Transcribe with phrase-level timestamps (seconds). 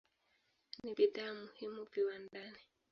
[0.83, 2.61] Ni bidhaa muhimu viwandani.